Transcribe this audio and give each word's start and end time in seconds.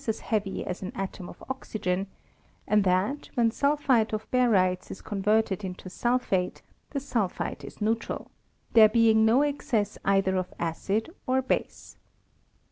303 0.03 0.09
as 0.15 0.29
heavy 0.31 0.65
as 0.65 0.81
an 0.81 0.91
atom 0.95 1.29
of 1.29 1.43
oxygen; 1.47 2.07
and 2.67 2.83
that 2.85 3.29
when 3.35 3.51
sul 3.51 3.77
phite 3.77 4.13
of 4.13 4.25
barytas 4.31 4.89
is 4.89 4.99
converted 4.99 5.63
into 5.63 5.91
sulphate, 5.91 6.63
the 6.89 6.99
sul 6.99 7.29
phate 7.29 7.63
is 7.63 7.79
neutral, 7.79 8.31
there 8.73 8.89
being 8.89 9.23
no 9.25 9.43
excess 9.43 9.99
either 10.03 10.37
of 10.37 10.51
acid 10.59 11.13
or 11.27 11.39
base. 11.39 11.97